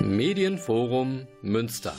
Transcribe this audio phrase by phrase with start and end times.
[0.00, 1.94] Medienforum Münster.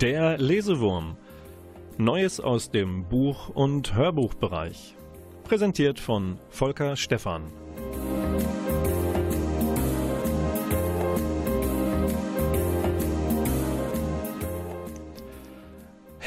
[0.00, 1.16] Der Lesewurm.
[1.96, 4.94] Neues aus dem Buch- und Hörbuchbereich.
[5.42, 7.44] Präsentiert von Volker Stephan.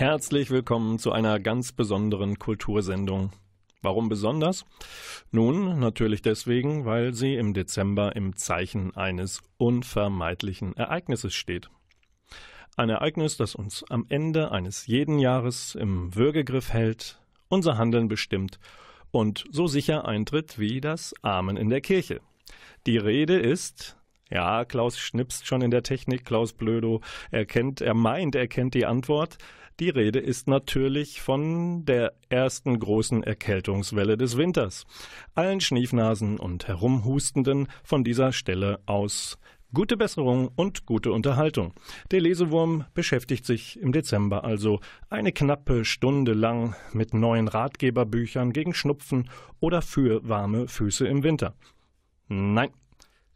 [0.02, 3.34] Herzlich willkommen zu einer ganz besonderen Kultursendung.
[3.84, 4.66] Warum besonders?
[5.30, 11.70] Nun, natürlich deswegen, weil sie im Dezember im Zeichen eines unvermeidlichen Ereignisses steht.
[12.76, 18.58] Ein Ereignis, das uns am Ende eines jeden Jahres im Würgegriff hält, unser Handeln bestimmt
[19.12, 22.22] und so sicher eintritt wie das Amen in der Kirche.
[22.88, 23.98] Die Rede ist
[24.32, 27.02] ja, Klaus schnipst schon in der Technik, Klaus Blödo.
[27.32, 29.38] Er kennt, er meint, er kennt die Antwort.
[29.82, 34.86] Die Rede ist natürlich von der ersten großen Erkältungswelle des Winters.
[35.34, 39.40] Allen Schniefnasen und Herumhustenden von dieser Stelle aus
[39.74, 41.74] Gute Besserung und gute Unterhaltung.
[42.12, 48.76] Der Lesewurm beschäftigt sich im Dezember also eine knappe Stunde lang mit neuen Ratgeberbüchern gegen
[48.76, 51.56] Schnupfen oder für warme Füße im Winter.
[52.28, 52.70] Nein,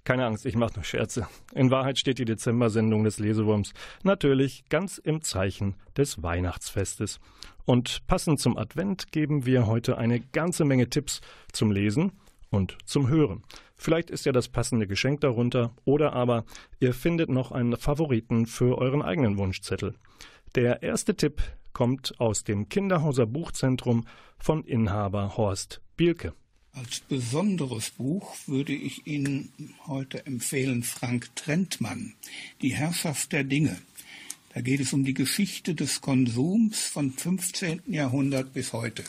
[0.05, 1.27] keine Angst, ich mache nur Scherze.
[1.53, 7.19] In Wahrheit steht die Dezember-Sendung des Lesewurms natürlich ganz im Zeichen des Weihnachtsfestes.
[7.65, 12.13] Und passend zum Advent geben wir heute eine ganze Menge Tipps zum Lesen
[12.51, 13.43] und zum Hören.
[13.75, 16.45] Vielleicht ist ja das passende Geschenk darunter oder aber
[16.79, 19.95] ihr findet noch einen Favoriten für euren eigenen Wunschzettel.
[20.53, 21.41] Der erste Tipp
[21.73, 24.05] kommt aus dem Kinderhauser Buchzentrum
[24.37, 26.33] von Inhaber Horst Bielke.
[26.75, 29.49] Als besonderes Buch würde ich Ihnen
[29.87, 32.15] heute empfehlen Frank Trentmann,
[32.61, 33.77] Die Herrschaft der Dinge.
[34.53, 37.83] Da geht es um die Geschichte des Konsums von 15.
[37.87, 39.05] Jahrhundert bis heute.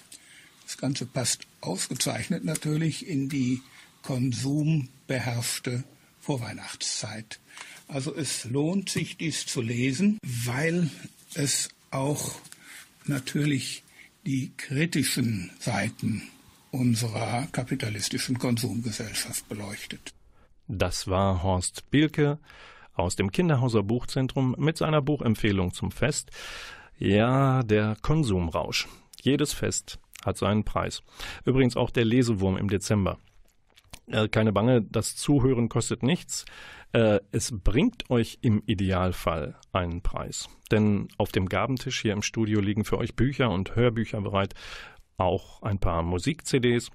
[0.63, 3.61] Das Ganze passt ausgezeichnet natürlich in die
[4.03, 5.83] konsumbeherrschte
[6.21, 7.41] Vorweihnachtszeit.
[7.89, 10.89] Also es lohnt sich, dies zu lesen, weil
[11.35, 12.39] es auch
[13.07, 13.83] natürlich
[14.25, 16.23] die kritischen Seiten
[16.77, 20.13] unserer kapitalistischen Konsumgesellschaft beleuchtet.
[20.69, 22.39] Das war Horst Bielke
[22.95, 26.31] aus dem Kinderhauser Buchzentrum mit seiner Buchempfehlung zum Fest.
[26.99, 28.89] Ja, der Konsumrausch.
[29.21, 31.03] Jedes Fest hat seinen Preis.
[31.45, 33.19] Übrigens auch der Lesewurm im Dezember.
[34.09, 36.45] Äh, keine Bange, das Zuhören kostet nichts.
[36.93, 40.49] Äh, es bringt euch im Idealfall einen Preis.
[40.71, 44.55] Denn auf dem Gabentisch hier im Studio liegen für euch Bücher und Hörbücher bereit,
[45.19, 46.91] auch ein paar Musik-CDs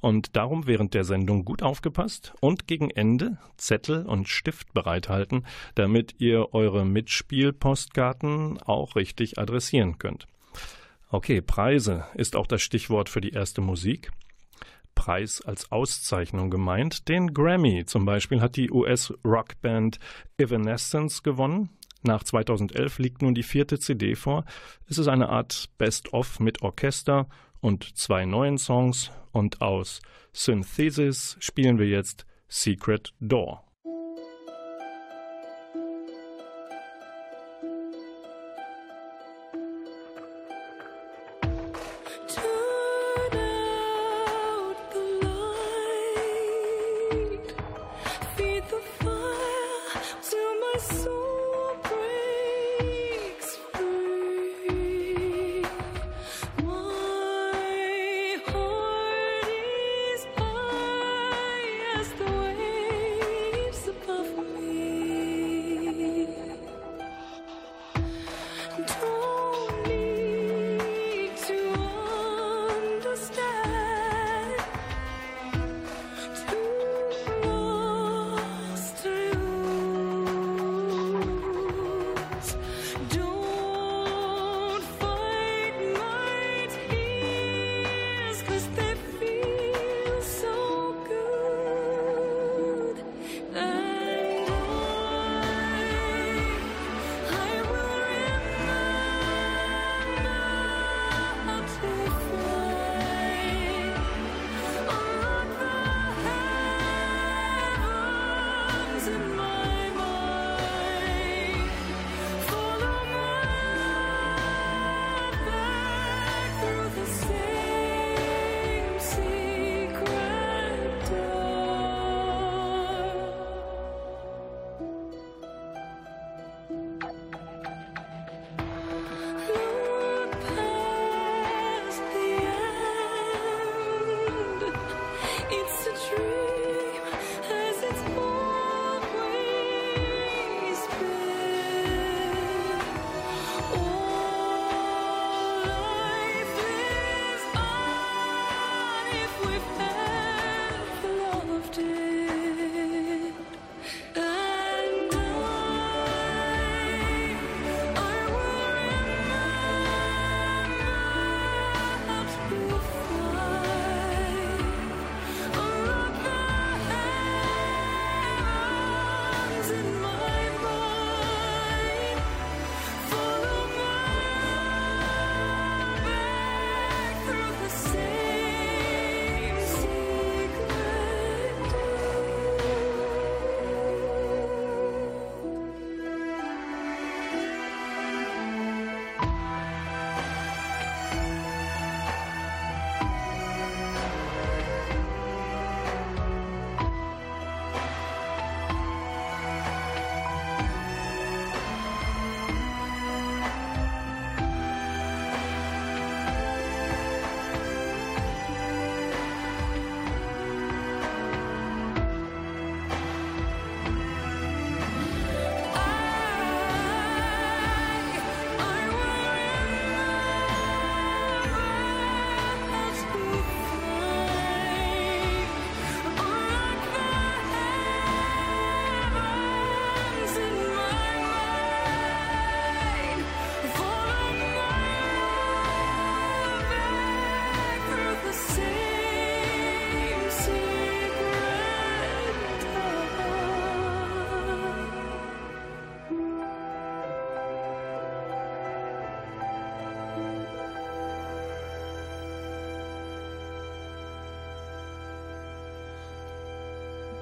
[0.00, 6.14] und darum während der Sendung gut aufgepasst und gegen Ende Zettel und Stift bereithalten, damit
[6.18, 10.26] ihr eure Mitspielpostkarten auch richtig adressieren könnt.
[11.08, 14.10] Okay, Preise ist auch das Stichwort für die erste Musik.
[14.94, 17.08] Preis als Auszeichnung gemeint.
[17.08, 20.00] Den Grammy zum Beispiel hat die US-Rockband
[20.38, 21.68] Evanescence gewonnen.
[22.02, 24.44] Nach 2011 liegt nun die vierte CD vor.
[24.88, 27.28] Es ist eine Art Best-of mit Orchester
[27.66, 30.00] und zwei neuen Songs und aus
[30.32, 33.64] Synthesis spielen wir jetzt Secret Door.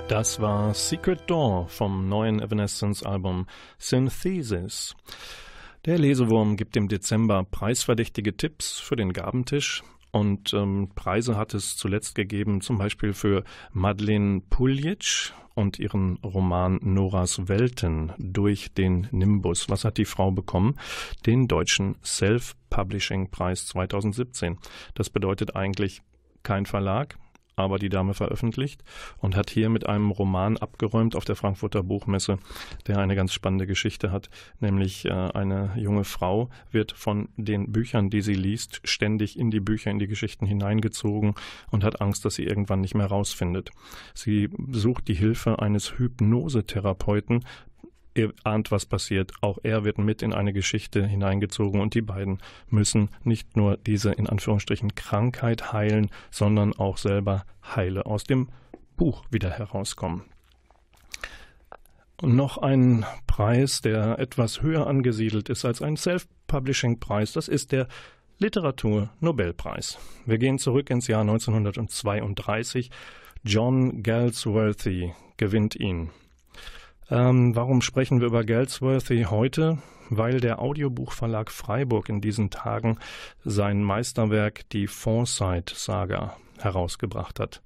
[0.09, 3.47] Das war Secret Door vom neuen Evanescence-Album
[3.79, 4.95] Synthesis.
[5.87, 9.83] Der Lesewurm gibt im Dezember preisverdächtige Tipps für den Gabentisch.
[10.13, 16.79] Und ähm, Preise hat es zuletzt gegeben, zum Beispiel für Madeleine Puljic und ihren Roman
[16.83, 19.71] Noras Welten durch den Nimbus.
[19.71, 20.77] Was hat die Frau bekommen?
[21.25, 24.59] Den deutschen Self-Publishing-Preis 2017.
[24.95, 26.03] Das bedeutet eigentlich
[26.43, 27.17] kein Verlag,
[27.57, 28.83] aber die Dame veröffentlicht
[29.19, 32.39] und hat hier mit einem Roman abgeräumt auf der Frankfurter Buchmesse,
[32.87, 34.31] der eine ganz spannende Geschichte hat,
[34.61, 39.61] nämlich äh, eine junge Frau wird von den Büchern, die sie liest, ständig in die
[39.61, 41.35] Bücher, in die Geschichten hineingezogen
[41.71, 43.71] und hat Angst, dass sie irgendwann nicht mehr rausfindet.
[44.15, 47.45] Sie sucht die Hilfe eines Hypnosetherapeuten,
[48.17, 49.33] Ihr ahnt, was passiert.
[49.41, 52.39] Auch er wird mit in eine Geschichte hineingezogen und die beiden
[52.69, 57.45] müssen nicht nur diese in Anführungsstrichen Krankheit heilen, sondern auch selber
[57.75, 58.49] heile aus dem
[58.97, 60.23] Buch wieder herauskommen.
[62.21, 67.89] Und noch ein Preis, der etwas höher angesiedelt ist als ein Self-Publishing-Preis, das ist der
[68.39, 69.99] Literatur-Nobelpreis.
[70.25, 72.91] Wir gehen zurück ins Jahr 1932.
[73.43, 76.11] John Galsworthy gewinnt ihn.
[77.11, 79.79] Ähm, warum sprechen wir über Galsworthy heute?
[80.11, 82.99] Weil der Audiobuchverlag Freiburg in diesen Tagen
[83.45, 87.63] sein Meisterwerk, die Foresight-Saga, herausgebracht hat.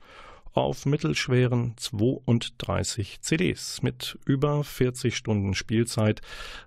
[0.55, 6.21] Auf mittelschweren 32 CDs mit über 40 Stunden Spielzeit.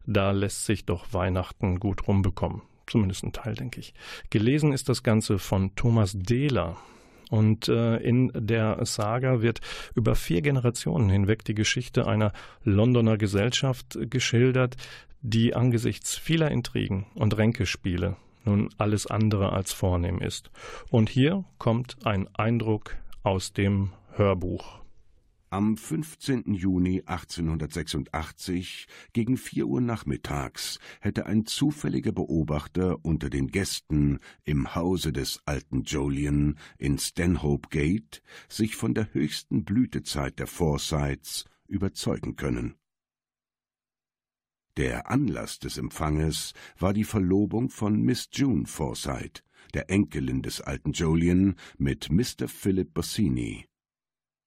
[0.06, 2.62] Da lässt sich doch Weihnachten gut rumbekommen.
[2.88, 3.94] Zumindest ein Teil, denke ich.
[4.30, 6.78] Gelesen ist das Ganze von Thomas Dehler.
[7.32, 9.62] Und äh, in der Saga wird
[9.96, 12.34] über vier Generationen hinweg die Geschichte einer
[12.66, 14.76] Londoner Gesellschaft geschildert,
[15.22, 20.52] die angesichts vieler Intrigen und Ränkespiele nun alles andere als vornehm ist.
[20.90, 24.81] Und hier kommt ein Eindruck aus dem Hörbuch.
[25.54, 26.54] Am 15.
[26.54, 35.12] Juni 1886 gegen vier Uhr nachmittags hätte ein zufälliger Beobachter unter den Gästen im Hause
[35.12, 42.76] des alten Jolyon in Stanhope Gate sich von der höchsten Blütezeit der Forsyths überzeugen können.
[44.78, 49.44] Der Anlass des Empfanges war die Verlobung von Miss June Forsyth,
[49.74, 52.48] der Enkelin des alten Jolyon, mit Mr.
[52.48, 53.68] Philip Bossini.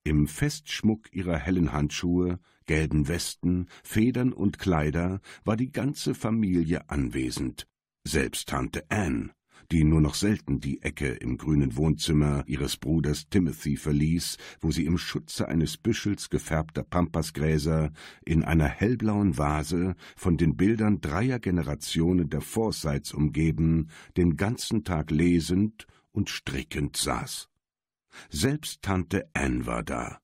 [0.06, 7.66] Im Festschmuck ihrer hellen Handschuhe, gelben Westen, Federn und Kleider war die ganze Familie anwesend,
[8.06, 9.30] selbst Tante Anne,
[9.73, 14.84] die nur noch selten die Ecke im grünen Wohnzimmer ihres Bruders Timothy verließ, wo sie
[14.84, 17.90] im Schutze eines Büschels gefärbter Pampasgräser
[18.26, 25.11] in einer hellblauen Vase von den Bildern dreier Generationen der Forsyths umgeben, den ganzen Tag
[25.11, 27.49] lesend und strickend saß.
[28.30, 30.21] Selbst Tante Anne war da,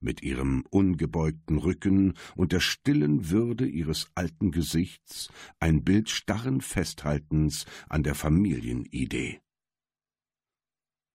[0.00, 5.30] mit ihrem ungebeugten Rücken und der stillen Würde ihres alten Gesichts,
[5.60, 9.40] ein Bild starren Festhaltens an der Familienidee.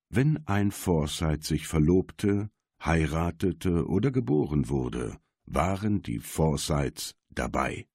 [0.09, 2.49] Wenn ein Forsyth sich verlobte,
[2.83, 7.87] heiratete oder geboren wurde, waren die Forsyths dabei.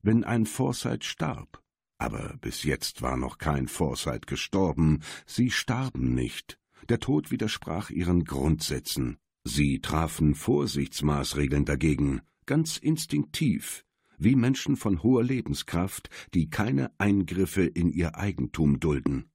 [0.00, 1.62] Wenn ein Forsyth starb,
[1.98, 6.58] aber bis jetzt war noch kein Forsyth gestorben, sie starben nicht,
[6.88, 9.18] der Tod widersprach ihren Grundsätzen.
[9.44, 13.84] Sie trafen Vorsichtsmaßregeln dagegen, ganz instinktiv,
[14.18, 19.28] wie Menschen von hoher Lebenskraft, die keine Eingriffe in ihr Eigentum dulden.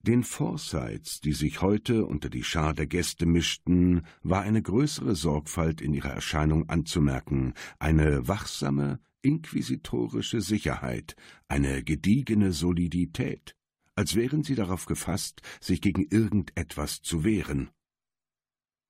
[0.00, 5.80] Den Forsyths, die sich heute unter die Schar der Gäste mischten, war eine größere Sorgfalt
[5.80, 11.14] in ihrer Erscheinung anzumerken, eine wachsame, inquisitorische Sicherheit,
[11.46, 13.54] eine gediegene Solidität
[13.94, 17.70] als wären sie darauf gefasst, sich gegen irgendetwas zu wehren.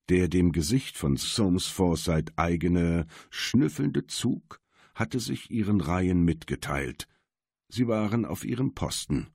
[0.09, 4.61] Der dem Gesicht von Soames Forsyth eigene, schnüffelnde Zug
[4.95, 7.09] hatte sich ihren Reihen mitgeteilt.
[7.69, 9.29] Sie waren auf ihrem Posten.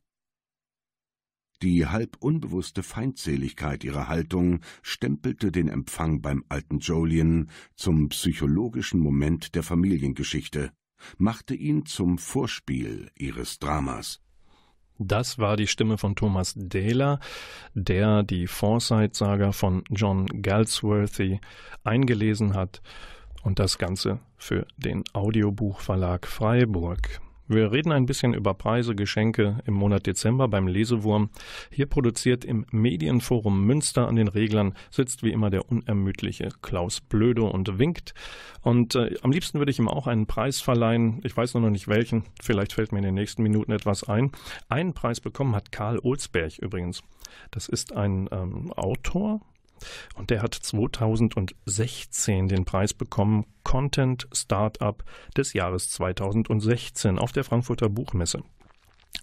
[1.64, 9.56] Die halb unbewusste Feindseligkeit ihrer Haltung stempelte den Empfang beim alten Jolien zum psychologischen Moment
[9.56, 10.72] der Familiengeschichte,
[11.18, 14.22] machte ihn zum Vorspiel ihres Dramas.
[15.00, 17.20] Das war die Stimme von Thomas Dehler,
[17.74, 21.40] der die Foresight-Saga von John Galsworthy
[21.84, 22.82] eingelesen hat
[23.44, 27.22] und das Ganze für den Audiobuchverlag Freiburg.
[27.50, 31.30] Wir reden ein bisschen über Preise, Geschenke im Monat Dezember beim Lesewurm.
[31.72, 37.44] Hier produziert im Medienforum Münster an den Reglern sitzt wie immer der unermüdliche Klaus Blöde
[37.44, 38.14] und winkt.
[38.62, 41.22] Und äh, am liebsten würde ich ihm auch einen Preis verleihen.
[41.24, 42.26] Ich weiß nur noch nicht welchen.
[42.42, 44.32] Vielleicht fällt mir in den nächsten Minuten etwas ein.
[44.68, 47.02] Einen Preis bekommen hat Karl Olsberg übrigens.
[47.52, 49.42] Das ist ein ähm, Autor,
[50.16, 55.04] Und der hat 2016 den Preis bekommen, Content Startup
[55.36, 58.44] des Jahres 2016 auf der Frankfurter Buchmesse.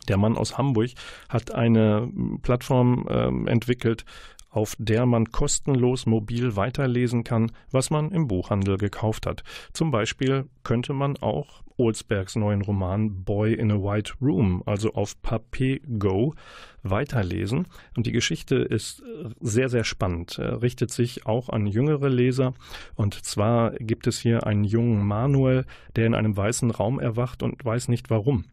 [0.08, 0.90] Der Mann aus Hamburg
[1.28, 2.11] hat eine
[2.42, 4.04] Plattform äh, entwickelt,
[4.50, 9.42] auf der man kostenlos mobil weiterlesen kann, was man im Buchhandel gekauft hat.
[9.73, 15.21] Zum Beispiel könnte man auch Olsbergs neuen Roman Boy in a White Room, also auf
[15.23, 16.35] Papier Go,
[16.83, 17.66] weiterlesen.
[17.97, 19.02] Und die Geschichte ist
[19.40, 22.54] sehr, sehr spannend, richtet sich auch an jüngere Leser.
[22.95, 25.64] Und zwar gibt es hier einen jungen Manuel,
[25.97, 28.45] der in einem weißen Raum erwacht und weiß nicht warum.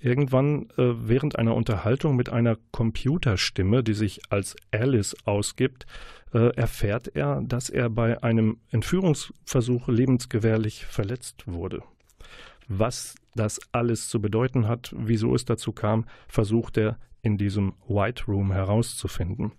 [0.00, 5.86] Irgendwann äh, während einer Unterhaltung mit einer Computerstimme, die sich als Alice ausgibt,
[6.32, 11.82] äh, erfährt er, dass er bei einem Entführungsversuch lebensgefährlich verletzt wurde.
[12.68, 18.24] Was das alles zu bedeuten hat, wieso es dazu kam, versucht er in diesem White
[18.28, 19.52] Room herauszufinden.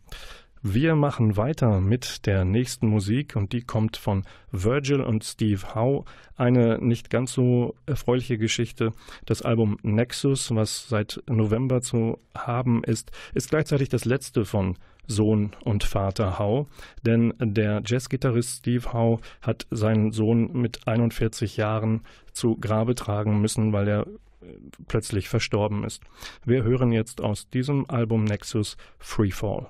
[0.61, 6.03] Wir machen weiter mit der nächsten Musik und die kommt von Virgil und Steve Howe.
[6.35, 8.91] Eine nicht ganz so erfreuliche Geschichte.
[9.25, 14.77] Das Album Nexus, was seit November zu haben ist, ist gleichzeitig das letzte von
[15.09, 16.67] Sohn und Vater Howe,
[17.05, 22.01] denn der Jazzgitarrist Steve Howe hat seinen Sohn mit 41 Jahren
[22.31, 24.53] zu Grabe tragen müssen, weil er äh,
[24.87, 26.03] plötzlich verstorben ist.
[26.45, 29.67] Wir hören jetzt aus diesem Album Nexus Freefall.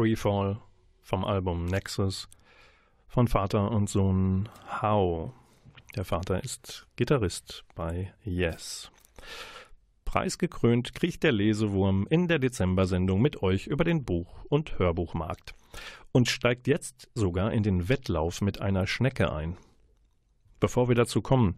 [0.00, 0.58] Freefall
[1.02, 2.26] vom Album Nexus
[3.06, 4.48] von Vater und Sohn
[4.80, 5.34] How.
[5.94, 8.90] Der Vater ist Gitarrist bei Yes.
[10.06, 15.54] Preisgekrönt kriecht der Lesewurm in der Dezember-Sendung mit euch über den Buch- und Hörbuchmarkt
[16.12, 19.58] und steigt jetzt sogar in den Wettlauf mit einer Schnecke ein.
[20.60, 21.56] Bevor wir dazu kommen,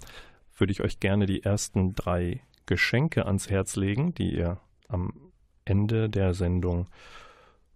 [0.56, 4.58] würde ich euch gerne die ersten drei Geschenke ans Herz legen, die ihr
[4.88, 5.30] am
[5.64, 6.88] Ende der Sendung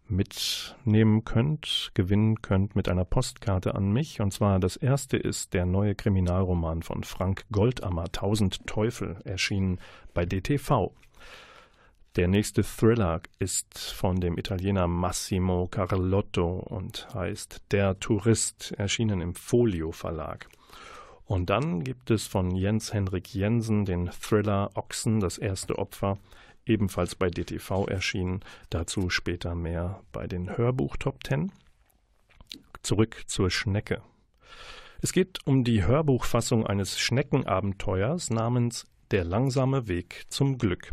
[0.08, 4.20] mitnehmen könnt, gewinnen könnt mit einer Postkarte an mich.
[4.20, 9.78] Und zwar das erste ist der neue Kriminalroman von Frank Goldammer, Tausend Teufel, erschienen
[10.14, 10.92] bei DTV.
[12.16, 19.34] Der nächste Thriller ist von dem Italiener Massimo Carlotto und heißt Der Tourist, erschienen im
[19.34, 20.48] Folio Verlag.
[21.26, 26.18] Und dann gibt es von Jens Henrik Jensen den Thriller Ochsen, das erste Opfer,
[26.66, 28.40] ebenfalls bei DTV erschienen.
[28.70, 31.52] Dazu später mehr bei den Hörbuch Top 10.
[32.82, 34.02] Zurück zur Schnecke.
[35.00, 40.92] Es geht um die Hörbuchfassung eines Schneckenabenteuers namens Der langsame Weg zum Glück.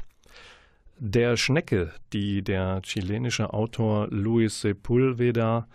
[0.98, 5.68] Der Schnecke, die der chilenische Autor Luis Sepulveda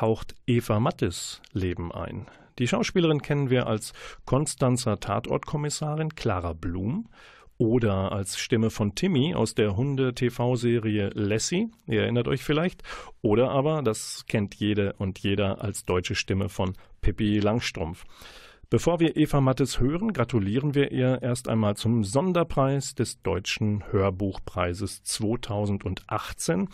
[0.00, 2.26] haucht Eva Mattes Leben ein.
[2.58, 3.92] Die Schauspielerin kennen wir als
[4.24, 7.08] Konstanzer Tatortkommissarin Clara Blum
[7.58, 12.82] oder als Stimme von Timmy aus der Hunde-TV-Serie Lassie, ihr erinnert euch vielleicht,
[13.22, 18.04] oder aber, das kennt jede und jeder, als deutsche Stimme von Pippi Langstrumpf.
[18.68, 25.04] Bevor wir Eva Mattes hören, gratulieren wir ihr erst einmal zum Sonderpreis des Deutschen Hörbuchpreises
[25.04, 26.68] 2018.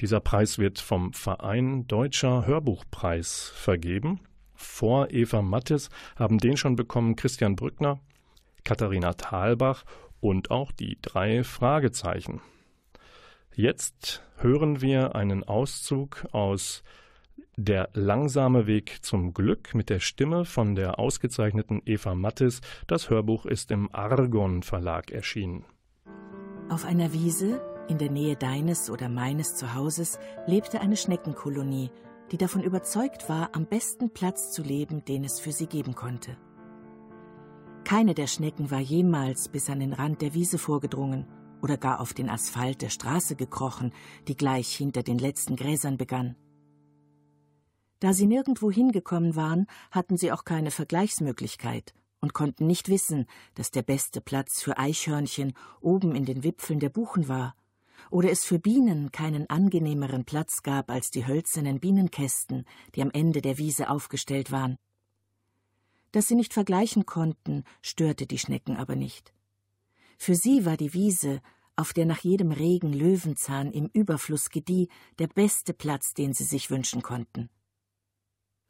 [0.00, 4.20] Dieser Preis wird vom Verein Deutscher Hörbuchpreis vergeben.
[4.54, 7.98] Vor Eva Mattes haben den schon bekommen Christian Brückner,
[8.62, 9.84] Katharina Thalbach
[10.22, 12.40] und auch die drei Fragezeichen.
[13.54, 16.82] Jetzt hören wir einen Auszug aus
[17.56, 22.62] Der langsame Weg zum Glück mit der Stimme von der ausgezeichneten Eva Mattes.
[22.86, 25.66] Das Hörbuch ist im Argon Verlag erschienen.
[26.70, 31.90] Auf einer Wiese in der Nähe deines oder meines Zuhauses lebte eine Schneckenkolonie,
[32.30, 36.38] die davon überzeugt war, am besten Platz zu leben, den es für sie geben konnte.
[37.84, 41.26] Keine der Schnecken war jemals bis an den Rand der Wiese vorgedrungen
[41.62, 43.92] oder gar auf den Asphalt der Straße gekrochen,
[44.28, 46.36] die gleich hinter den letzten Gräsern begann.
[48.00, 53.70] Da sie nirgendwo hingekommen waren, hatten sie auch keine Vergleichsmöglichkeit und konnten nicht wissen, dass
[53.70, 57.54] der beste Platz für Eichhörnchen oben in den Wipfeln der Buchen war,
[58.10, 62.64] oder es für Bienen keinen angenehmeren Platz gab als die hölzernen Bienenkästen,
[62.94, 64.76] die am Ende der Wiese aufgestellt waren.
[66.12, 69.32] Dass sie nicht vergleichen konnten, störte die Schnecken aber nicht.
[70.18, 71.40] Für sie war die Wiese,
[71.74, 76.70] auf der nach jedem Regen Löwenzahn im Überfluss gedieh, der beste Platz, den sie sich
[76.70, 77.48] wünschen konnten.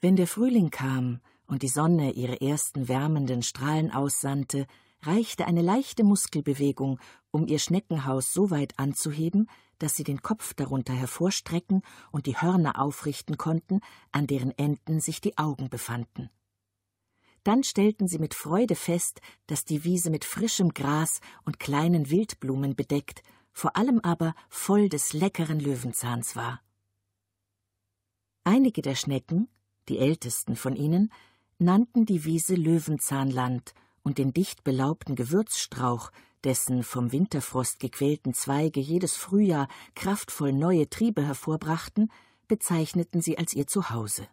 [0.00, 4.66] Wenn der Frühling kam und die Sonne ihre ersten wärmenden Strahlen aussandte,
[5.02, 7.00] reichte eine leichte Muskelbewegung,
[7.32, 12.80] um ihr Schneckenhaus so weit anzuheben, dass sie den Kopf darunter hervorstrecken und die Hörner
[12.80, 13.80] aufrichten konnten,
[14.12, 16.30] an deren Enden sich die Augen befanden.
[17.44, 22.76] Dann stellten sie mit Freude fest, dass die Wiese mit frischem Gras und kleinen Wildblumen
[22.76, 26.60] bedeckt, vor allem aber voll des leckeren Löwenzahns war.
[28.44, 29.48] Einige der Schnecken,
[29.88, 31.12] die ältesten von ihnen,
[31.58, 36.10] nannten die Wiese Löwenzahnland und den dicht belaubten Gewürzstrauch,
[36.44, 42.10] dessen vom Winterfrost gequälten Zweige jedes Frühjahr kraftvoll neue Triebe hervorbrachten,
[42.48, 44.26] bezeichneten sie als ihr Zuhause.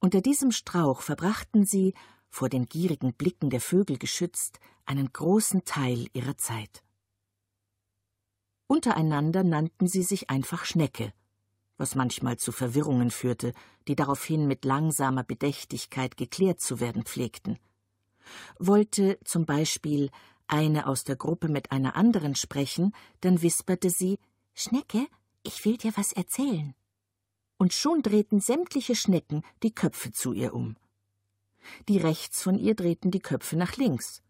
[0.00, 1.94] Unter diesem Strauch verbrachten sie,
[2.28, 6.82] vor den gierigen Blicken der Vögel geschützt, einen großen Teil ihrer Zeit.
[8.66, 11.12] Untereinander nannten sie sich einfach Schnecke,
[11.76, 13.52] was manchmal zu Verwirrungen führte,
[13.86, 17.58] die daraufhin mit langsamer Bedächtigkeit geklärt zu werden pflegten.
[18.58, 20.10] Wollte zum Beispiel
[20.46, 24.18] eine aus der Gruppe mit einer anderen sprechen, dann wisperte sie
[24.54, 25.06] Schnecke,
[25.42, 26.74] ich will dir was erzählen
[27.56, 30.76] und schon drehten sämtliche Schnecken die Köpfe zu ihr um.
[31.88, 34.22] Die rechts von ihr drehten die Köpfe nach links,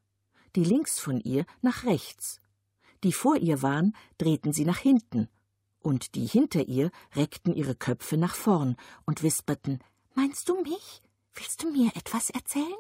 [0.57, 2.41] die links von ihr nach rechts.
[3.03, 5.29] Die vor ihr waren, drehten sie nach hinten,
[5.81, 9.81] und die hinter ihr reckten ihre Köpfe nach vorn und wisperten
[10.15, 11.03] Meinst du mich?
[11.35, 12.73] Willst du mir etwas erzählen?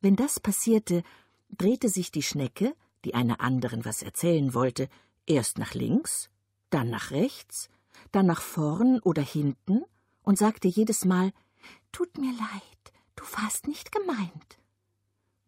[0.00, 1.02] Wenn das passierte,
[1.48, 4.88] drehte sich die Schnecke, die einer anderen was erzählen wollte,
[5.26, 6.30] erst nach links,
[6.70, 7.70] dann nach rechts,
[8.12, 9.82] dann nach vorn oder hinten
[10.22, 11.32] und sagte jedes Mal
[11.92, 14.58] Tut mir leid, du warst nicht gemeint.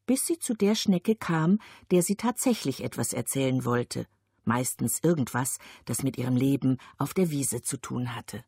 [0.07, 1.59] Bis sie zu der Schnecke kam,
[1.91, 4.07] der sie tatsächlich etwas erzählen wollte,
[4.45, 8.45] meistens irgendwas, das mit ihrem Leben auf der Wiese zu tun hatte.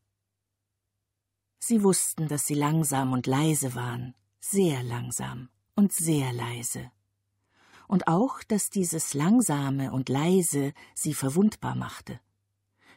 [1.58, 6.90] Sie wussten, dass sie langsam und leise waren, sehr langsam und sehr leise.
[7.86, 12.20] Und auch, dass dieses Langsame und Leise sie verwundbar machte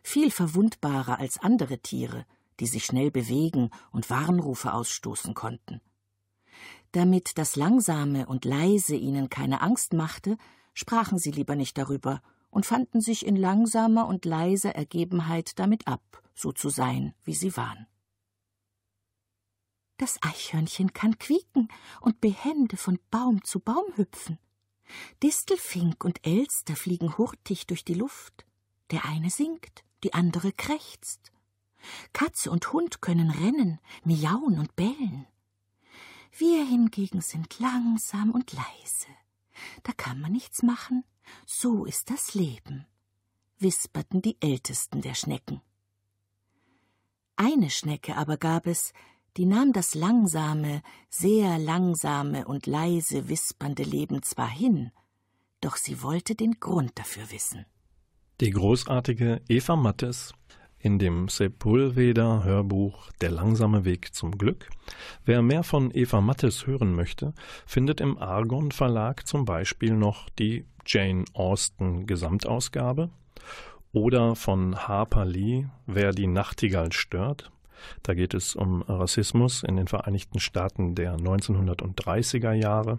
[0.03, 2.25] viel verwundbarer als andere Tiere,
[2.59, 5.81] die sich schnell bewegen und Warnrufe ausstoßen konnten.
[6.91, 10.37] Damit das Langsame und Leise ihnen keine Angst machte,
[10.73, 16.21] sprachen sie lieber nicht darüber und fanden sich in langsamer und leiser Ergebenheit damit ab,
[16.35, 17.87] so zu sein, wie sie waren.
[19.97, 21.69] Das Eichhörnchen kann quieken
[22.01, 24.37] und behende von Baum zu Baum hüpfen.
[25.23, 28.45] Distelfink und Elster fliegen hurtig durch die Luft.
[28.91, 31.31] Der eine singt, die andere krächzt.
[32.13, 35.27] Katze und Hund können rennen, miauen und bellen.
[36.37, 39.07] Wir hingegen sind langsam und leise.
[39.83, 41.03] Da kann man nichts machen.
[41.45, 42.85] So ist das Leben,
[43.59, 45.61] wisperten die ältesten der Schnecken.
[47.35, 48.93] Eine Schnecke aber gab es,
[49.37, 54.91] die nahm das langsame, sehr langsame und leise wispernde Leben zwar hin,
[55.59, 57.65] doch sie wollte den Grund dafür wissen.
[58.41, 60.33] Die großartige Eva Mattes
[60.79, 64.71] in dem Sepulveda Hörbuch Der langsame Weg zum Glück.
[65.23, 67.33] Wer mehr von Eva Mattes hören möchte,
[67.67, 73.11] findet im Argon Verlag zum Beispiel noch die Jane Austen Gesamtausgabe
[73.91, 77.51] oder von Harper Lee Wer die Nachtigall stört.
[78.01, 82.97] Da geht es um Rassismus in den Vereinigten Staaten der 1930er Jahre.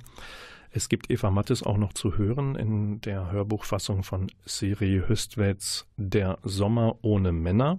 [0.77, 6.39] Es gibt Eva Mattes auch noch zu hören in der Hörbuchfassung von Siri Hüstweds Der
[6.43, 7.79] Sommer ohne Männer,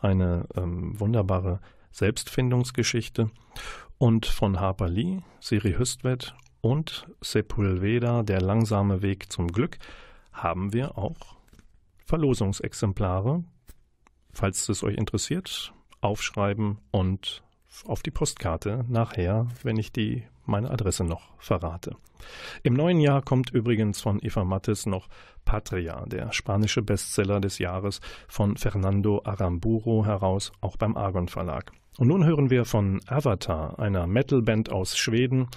[0.00, 1.60] eine ähm, wunderbare
[1.92, 3.30] Selbstfindungsgeschichte.
[3.98, 9.78] Und von Harper Lee, Siri Hüstwed und Sepulveda Der langsame Weg zum Glück
[10.32, 11.36] haben wir auch
[12.04, 13.44] Verlosungsexemplare.
[14.32, 17.44] Falls es euch interessiert, aufschreiben und
[17.84, 21.96] auf die Postkarte nachher, wenn ich die meine Adresse noch verrate.
[22.62, 25.08] Im neuen Jahr kommt übrigens von Eva Mattes noch
[25.44, 31.72] Patria, der spanische Bestseller des Jahres von Fernando Aramburo heraus, auch beim Argon Verlag.
[31.98, 35.48] Und nun hören wir von Avatar, einer Metalband aus Schweden,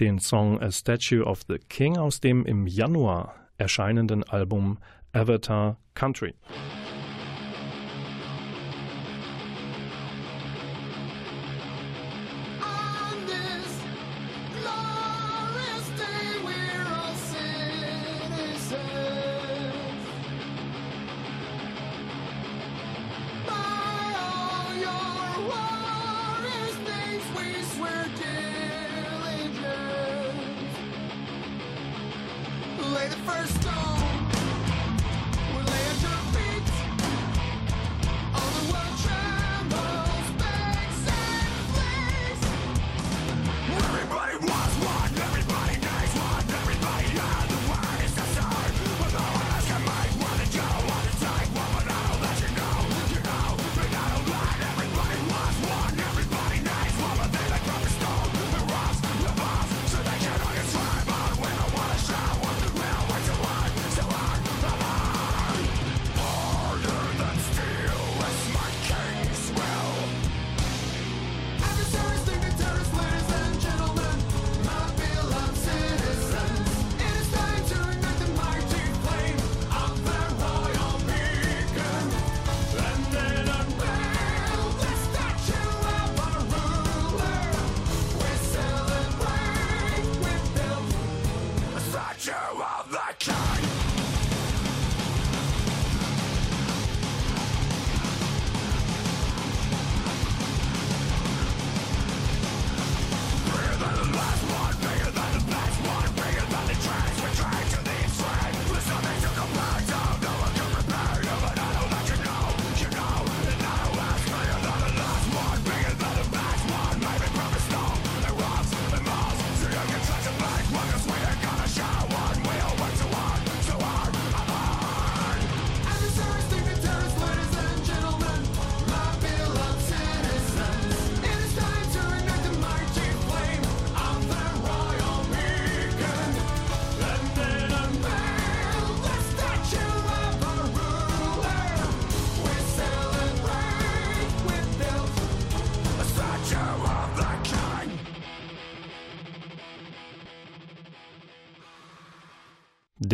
[0.00, 4.78] den Song A Statue of the King aus dem im Januar erscheinenden Album
[5.12, 6.34] Avatar Country.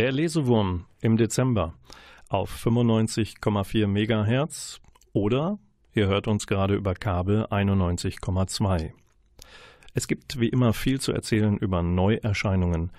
[0.04, 1.72] Der Lesewurm im Dezember
[2.28, 4.82] auf 95,4 MHz
[5.14, 5.58] oder
[5.94, 8.92] ihr hört uns gerade über Kabel 91,2.
[9.94, 12.92] Es gibt wie immer viel zu erzählen über Neuerscheinungen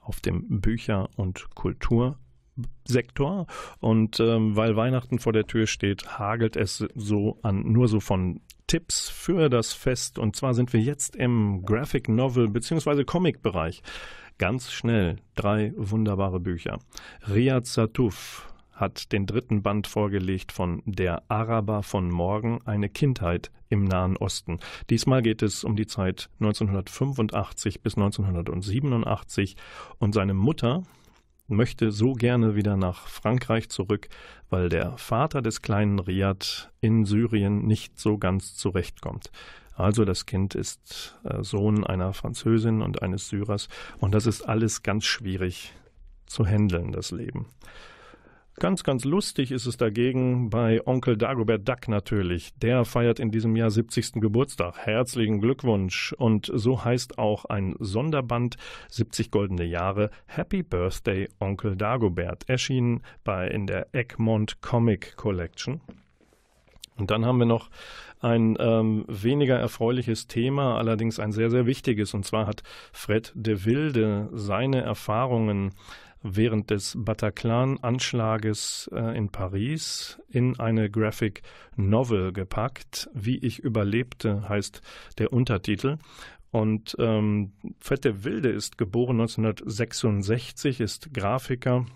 [0.00, 3.46] auf dem Bücher- und Kultursektor.
[3.78, 8.40] Und ähm, weil Weihnachten vor der Tür steht, hagelt es so an nur so von
[8.66, 10.18] Tipps für das Fest.
[10.18, 13.04] Und zwar sind wir jetzt im Graphic Novel bzw.
[13.04, 13.84] Comic Bereich.
[14.40, 16.78] Ganz schnell drei wunderbare Bücher.
[17.28, 23.84] Riyad Satuf hat den dritten Band vorgelegt von Der Araber von morgen, eine Kindheit im
[23.84, 24.58] Nahen Osten.
[24.88, 29.56] Diesmal geht es um die Zeit 1985 bis 1987
[29.98, 30.84] und seine Mutter
[31.46, 34.08] möchte so gerne wieder nach Frankreich zurück,
[34.48, 39.30] weil der Vater des kleinen Riyad in Syrien nicht so ganz zurechtkommt.
[39.74, 44.82] Also das Kind ist äh, Sohn einer Französin und eines Syrers und das ist alles
[44.82, 45.72] ganz schwierig
[46.26, 47.46] zu handeln, das Leben.
[48.60, 52.52] Ganz, ganz lustig ist es dagegen bei Onkel Dagobert Duck natürlich.
[52.58, 54.20] Der feiert in diesem Jahr 70.
[54.20, 54.76] Geburtstag.
[54.76, 56.12] Herzlichen Glückwunsch.
[56.18, 58.58] Und so heißt auch ein Sonderband
[58.90, 62.50] 70 goldene Jahre Happy Birthday Onkel Dagobert.
[62.50, 65.80] Erschienen bei in der Egmont Comic Collection.
[66.96, 67.70] Und dann haben wir noch
[68.20, 72.14] ein ähm, weniger erfreuliches Thema, allerdings ein sehr, sehr wichtiges.
[72.14, 75.72] Und zwar hat Fred de Wilde seine Erfahrungen
[76.22, 81.42] während des Bataclan-Anschlages äh, in Paris in eine Graphic
[81.76, 83.08] Novel gepackt.
[83.14, 84.82] Wie ich überlebte heißt
[85.18, 85.96] der Untertitel.
[86.50, 91.86] Und ähm, Fred de Wilde ist geboren 1966, ist Grafiker,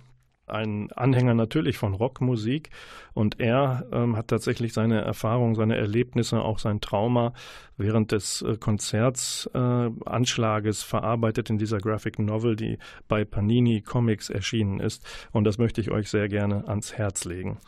[0.47, 2.71] ein Anhänger natürlich von Rockmusik
[3.15, 7.33] und er ähm, hat tatsächlich seine Erfahrungen, seine Erlebnisse, auch sein Trauma
[7.77, 12.79] während des äh, Konzertsanschlages äh, verarbeitet in dieser Graphic Novel, die
[13.09, 15.05] bei Panini Comics erschienen ist.
[15.33, 17.59] Und das möchte ich euch sehr gerne ans Herz legen.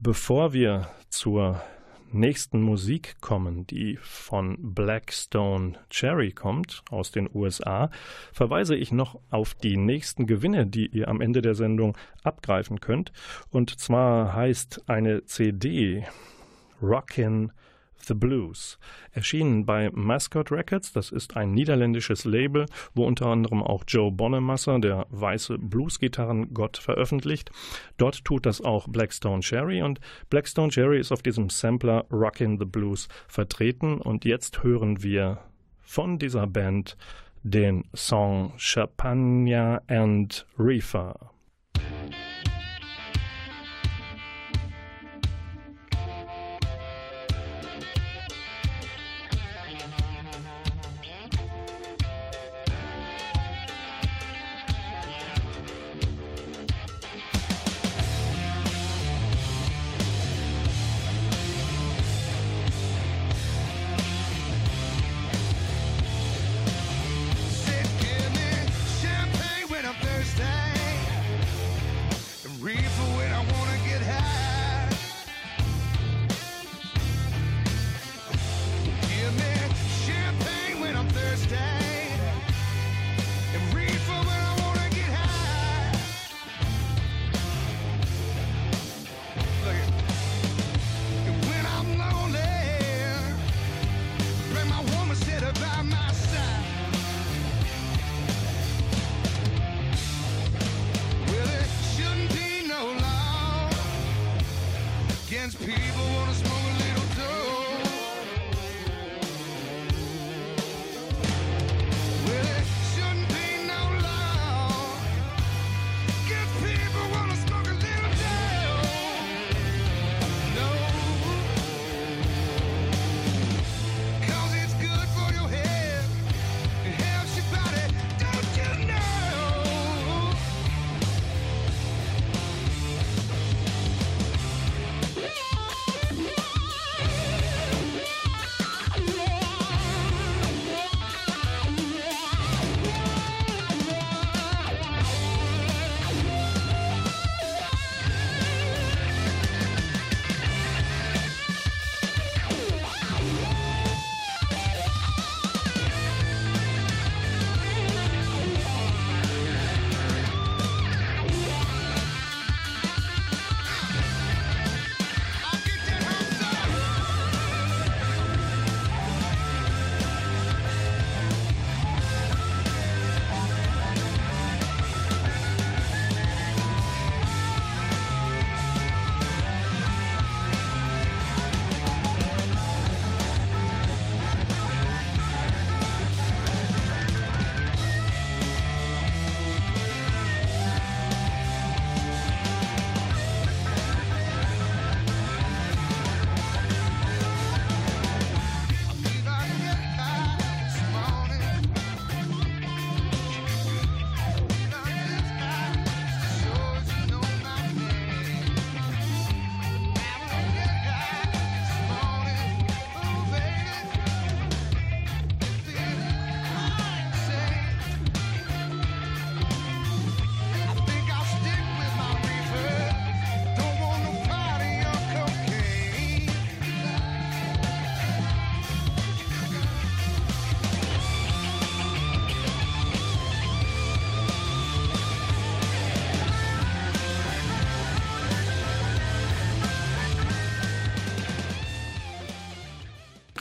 [0.00, 1.62] Bevor wir zur
[2.14, 7.90] nächsten Musik kommen, die von Blackstone Cherry kommt aus den USA,
[8.32, 13.12] verweise ich noch auf die nächsten Gewinne, die ihr am Ende der Sendung abgreifen könnt.
[13.50, 16.04] Und zwar heißt eine CD
[16.80, 17.52] Rockin'
[18.06, 18.78] The Blues.
[19.12, 24.78] Erschienen bei Mascot Records, das ist ein niederländisches Label, wo unter anderem auch Joe Bonnemasser,
[24.78, 27.50] der weiße Bluesgitarrengott, veröffentlicht.
[27.96, 32.64] Dort tut das auch Blackstone Cherry und Blackstone Cherry ist auf diesem Sampler Rockin' the
[32.64, 35.38] Blues vertreten und jetzt hören wir
[35.80, 36.96] von dieser Band
[37.42, 41.33] den Song Champagne and Reefer.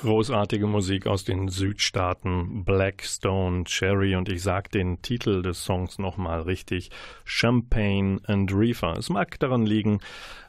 [0.03, 6.41] Großartige Musik aus den Südstaaten, Blackstone, Cherry und ich sag den Titel des Songs nochmal
[6.41, 6.91] richtig,
[7.23, 8.97] Champagne and Reefer.
[8.97, 9.99] Es mag daran liegen,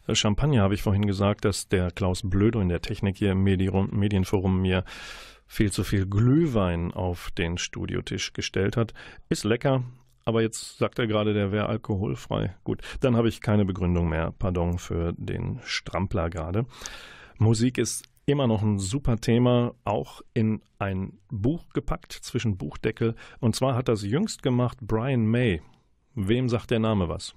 [0.08, 3.44] äh, Champagner habe ich vorhin gesagt, dass der Klaus Blödo in der Technik hier im
[3.44, 4.82] Medienforum mir
[5.46, 8.92] viel zu viel Glühwein auf den Studiotisch gestellt hat.
[9.28, 9.84] Ist lecker,
[10.24, 12.56] aber jetzt sagt er gerade, der wäre alkoholfrei.
[12.64, 14.34] Gut, dann habe ich keine Begründung mehr.
[14.36, 16.66] Pardon für den Strampler gerade.
[17.38, 23.14] Musik ist immer noch ein super Thema, auch in ein Buch gepackt zwischen Buchdeckel.
[23.40, 25.62] Und zwar hat das jüngst gemacht Brian May.
[26.14, 27.34] Wem sagt der Name was?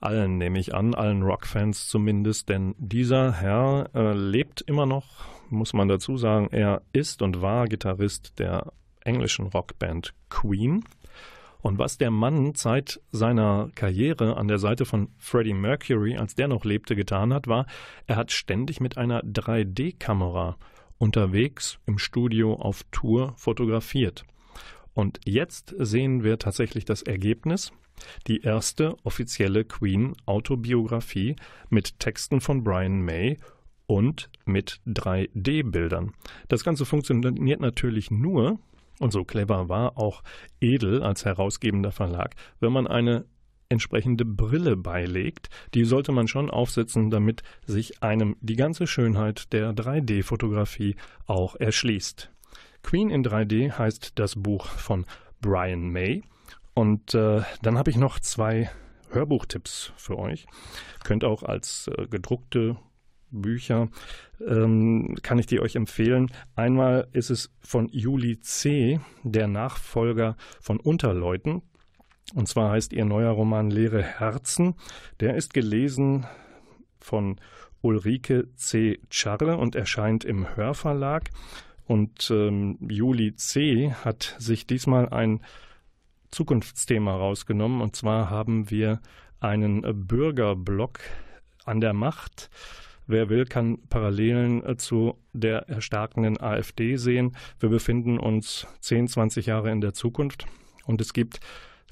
[0.00, 5.72] Allen nehme ich an, allen Rockfans zumindest, denn dieser Herr äh, lebt immer noch, muss
[5.72, 6.48] man dazu sagen.
[6.50, 10.84] Er ist und war Gitarrist der englischen Rockband Queen.
[11.66, 16.46] Und was der Mann seit seiner Karriere an der Seite von Freddie Mercury, als der
[16.46, 17.66] noch lebte, getan hat, war,
[18.06, 20.58] er hat ständig mit einer 3D-Kamera
[20.98, 24.24] unterwegs im Studio auf Tour fotografiert.
[24.94, 27.72] Und jetzt sehen wir tatsächlich das Ergebnis.
[28.28, 31.34] Die erste offizielle Queen-Autobiografie
[31.68, 33.38] mit Texten von Brian May
[33.88, 36.12] und mit 3D-Bildern.
[36.46, 38.60] Das Ganze funktioniert natürlich nur,
[38.98, 40.22] und so clever war auch
[40.60, 43.26] Edel als herausgebender Verlag, wenn man eine
[43.68, 49.72] entsprechende Brille beilegt, die sollte man schon aufsetzen, damit sich einem die ganze Schönheit der
[49.72, 52.30] 3D-Fotografie auch erschließt.
[52.82, 55.06] Queen in 3D heißt das Buch von
[55.40, 56.22] Brian May.
[56.74, 58.70] Und äh, dann habe ich noch zwei
[59.10, 60.46] Hörbuchtipps für euch.
[61.02, 62.76] Könnt auch als äh, gedruckte
[63.30, 63.88] Bücher
[64.46, 66.30] ähm, kann ich die euch empfehlen.
[66.54, 71.62] Einmal ist es von Juli C., der Nachfolger von Unterleuten.
[72.34, 74.74] Und zwar heißt ihr neuer Roman Leere Herzen.
[75.20, 76.26] Der ist gelesen
[76.98, 77.40] von
[77.82, 79.00] Ulrike C.
[79.10, 81.30] Charre und erscheint im Hörverlag.
[81.84, 83.92] Und ähm, Juli C.
[83.92, 85.40] hat sich diesmal ein
[86.32, 87.80] Zukunftsthema rausgenommen.
[87.80, 89.00] Und zwar haben wir
[89.38, 91.00] einen Bürgerblock
[91.64, 92.50] an der Macht
[93.06, 97.36] Wer will, kann Parallelen äh, zu der erstarkenden AfD sehen.
[97.60, 100.46] Wir befinden uns 10, 20 Jahre in der Zukunft
[100.86, 101.40] und es gibt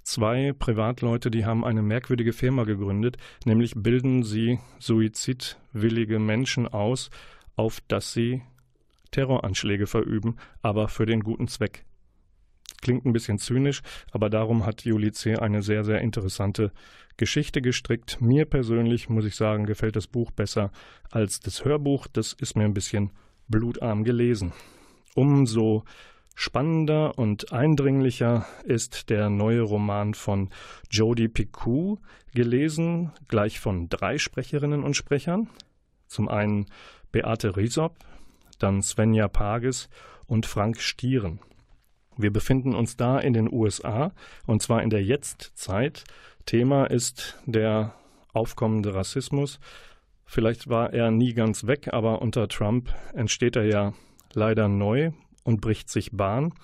[0.03, 7.11] zwei Privatleute, die haben eine merkwürdige Firma gegründet, nämlich bilden sie suizidwillige Menschen aus,
[7.57, 8.43] auf dass sie
[9.13, 11.85] Terroranschläge verüben, aber für den guten Zweck.
[12.85, 13.81] Klingt ein bisschen zynisch,
[14.13, 15.37] aber darum hat Juli C.
[15.37, 16.71] eine sehr, sehr interessante
[17.17, 18.21] Geschichte gestrickt.
[18.21, 20.71] Mir persönlich, muss ich sagen, gefällt das Buch besser
[21.11, 22.07] als das Hörbuch.
[22.09, 23.11] Das ist mir ein bisschen
[23.49, 24.53] blutarm gelesen.
[25.15, 25.85] Umso
[26.35, 30.51] spannender und eindringlicher ist der neue Roman von
[30.91, 32.01] Jodie Picou,
[32.35, 35.49] gelesen gleich von drei Sprecherinnen und Sprechern.
[36.07, 36.67] Zum einen
[37.13, 37.97] Beate Riesop,
[38.59, 39.89] dann Svenja Pages
[40.27, 41.41] und Frank Stieren.
[42.17, 44.13] Wir befinden uns da in den USA
[44.47, 46.05] und zwar in der Jetztzeit.
[46.47, 47.95] Thema ist der
[48.33, 49.59] aufkommende Rassismus.
[50.27, 53.93] Vielleicht war er nie ganz weg, aber unter Trump entsteht er ja
[54.33, 55.13] leider neu
[55.45, 56.55] und bricht sich Bahn.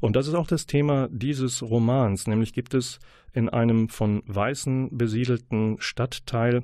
[0.00, 3.00] Und das ist auch das Thema dieses Romans, nämlich gibt es
[3.32, 6.62] in einem von Weißen besiedelten Stadtteil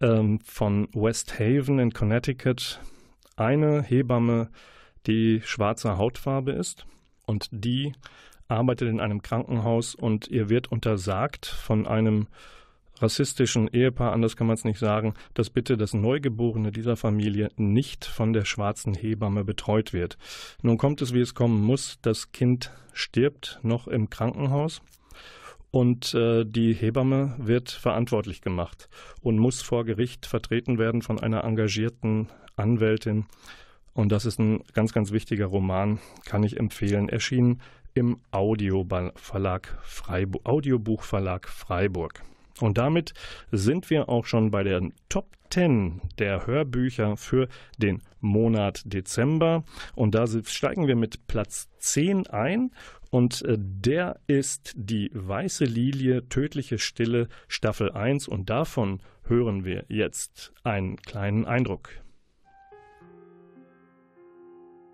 [0.00, 2.80] ähm, von West Haven in Connecticut
[3.36, 4.50] eine Hebamme,
[5.06, 6.86] die schwarzer Hautfarbe ist
[7.30, 7.92] und die
[8.48, 12.26] arbeitet in einem Krankenhaus und ihr wird untersagt von einem
[12.98, 18.04] rassistischen Ehepaar, anders kann man es nicht sagen, dass bitte das Neugeborene dieser Familie nicht
[18.04, 20.18] von der schwarzen Hebamme betreut wird.
[20.60, 21.98] Nun kommt es, wie es kommen muss.
[22.02, 24.82] Das Kind stirbt noch im Krankenhaus
[25.70, 28.88] und äh, die Hebamme wird verantwortlich gemacht
[29.22, 33.26] und muss vor Gericht vertreten werden von einer engagierten Anwältin.
[33.94, 37.08] Und das ist ein ganz, ganz wichtiger Roman, kann ich empfehlen.
[37.08, 37.60] Erschienen
[37.94, 42.22] im Audioverlag Freiburg, Audiobuchverlag Freiburg.
[42.60, 43.14] Und damit
[43.50, 49.64] sind wir auch schon bei den Top 10 der Hörbücher für den Monat Dezember.
[49.94, 52.70] Und da steigen wir mit Platz 10 ein.
[53.10, 58.28] Und äh, der ist die Weiße Lilie, tödliche Stille, Staffel 1.
[58.28, 61.90] Und davon hören wir jetzt einen kleinen Eindruck.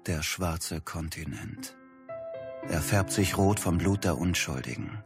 [0.06, 1.76] Der schwarze Kontinent.
[2.68, 5.02] Er färbt sich rot vom Blut der Unschuldigen.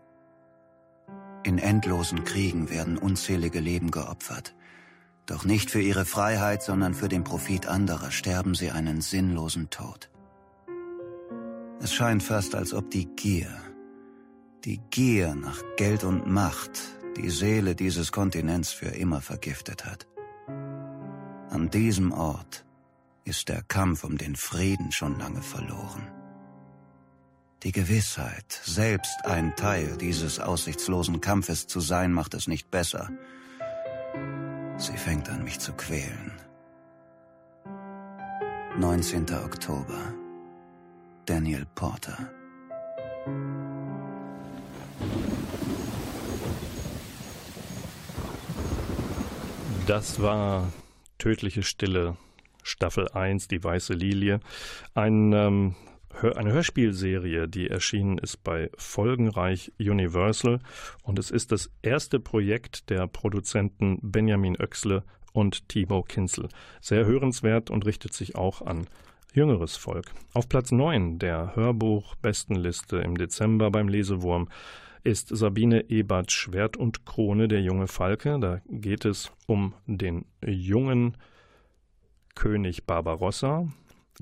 [1.42, 4.54] In endlosen Kriegen werden unzählige Leben geopfert.
[5.24, 10.10] Doch nicht für ihre Freiheit, sondern für den Profit anderer sterben sie einen sinnlosen Tod.
[11.80, 13.50] Es scheint fast, als ob die Gier,
[14.66, 16.78] die Gier nach Geld und Macht,
[17.16, 20.06] die Seele dieses Kontinents für immer vergiftet hat.
[21.48, 22.66] An diesem Ort
[23.30, 26.02] ist der Kampf um den Frieden schon lange verloren.
[27.62, 33.08] Die Gewissheit, selbst ein Teil dieses aussichtslosen Kampfes zu sein, macht es nicht besser.
[34.78, 36.32] Sie fängt an, mich zu quälen.
[38.76, 39.26] 19.
[39.44, 40.12] Oktober.
[41.24, 42.18] Daniel Porter.
[49.86, 50.72] Das war
[51.18, 52.16] Tödliche Stille,
[52.62, 54.40] Staffel 1, Die Weiße Lilie.
[54.94, 55.74] Ein, ähm,
[56.22, 60.60] eine Hörspielserie, die erschienen ist bei Folgenreich Universal.
[61.02, 66.48] Und es ist das erste Projekt der Produzenten Benjamin Oechsle und Timo Kinzel.
[66.80, 68.86] Sehr hörenswert und richtet sich auch an
[69.32, 70.12] jüngeres Volk.
[70.32, 74.48] Auf Platz 9 der Hörbuch-Bestenliste im Dezember beim Lesewurm
[75.02, 78.38] ist Sabine Ebert Schwert und Krone, der junge Falke.
[78.38, 81.16] Da geht es um den jungen
[82.40, 83.68] König Barbarossa.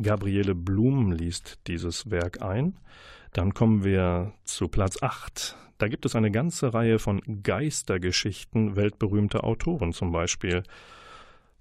[0.02, 2.76] Gabriele Blum liest dieses Werk ein.
[3.32, 5.56] Dann kommen wir zu Platz 8.
[5.78, 10.64] Da gibt es eine ganze Reihe von Geistergeschichten weltberühmter Autoren, zum Beispiel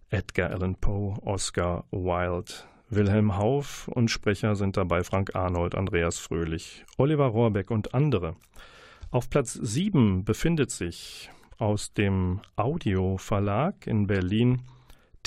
[0.09, 2.51] Edgar Allan Poe, Oscar Wilde,
[2.89, 8.35] Wilhelm Hauff und Sprecher sind dabei Frank Arnold, Andreas Fröhlich, Oliver Rohrbeck und andere.
[9.11, 11.29] Auf Platz 7 befindet sich
[11.59, 14.63] aus dem Audio Verlag in Berlin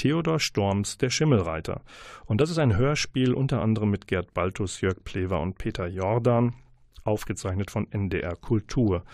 [0.00, 1.82] Theodor Storms Der Schimmelreiter.
[2.24, 6.54] Und das ist ein Hörspiel unter anderem mit Gerd Baltus, Jörg Plewer und Peter Jordan,
[7.04, 9.04] aufgezeichnet von NDR Kultur.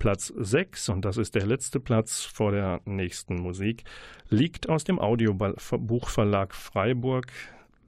[0.00, 3.84] Platz 6, und das ist der letzte Platz vor der nächsten Musik,
[4.28, 7.26] liegt aus dem Audiobuchverlag Freiburg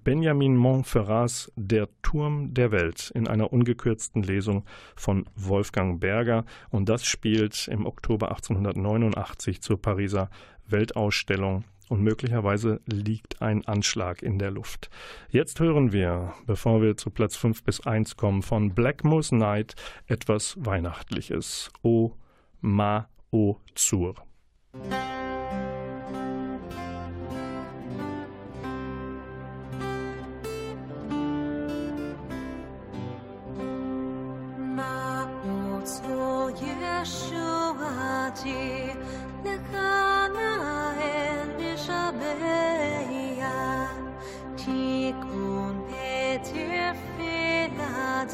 [0.05, 6.44] Benjamin Montferrats Der Turm der Welt in einer ungekürzten Lesung von Wolfgang Berger.
[6.70, 10.30] Und das spielt im Oktober 1889 zur Pariser
[10.68, 14.91] Weltausstellung und möglicherweise liegt ein Anschlag in der Luft.
[15.30, 19.74] Jetzt hören wir, bevor wir zu Platz 5 bis 1 kommen, von Black Moose Night
[20.07, 21.70] etwas Weihnachtliches.
[21.82, 22.12] O
[22.61, 24.14] Ma O Zur.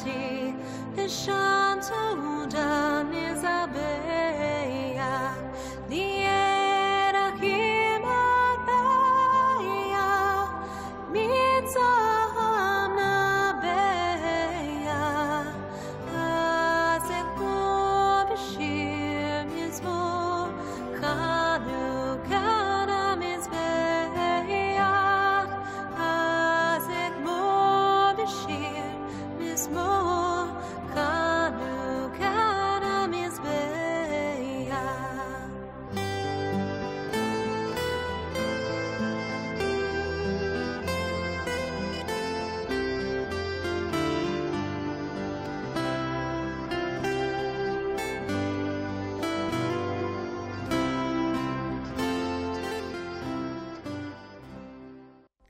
[0.04, 0.54] beauty
[0.96, 2.41] that shines away.